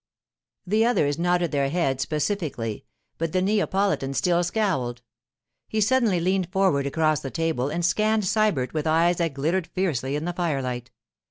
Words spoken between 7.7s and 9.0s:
scanned Sybert with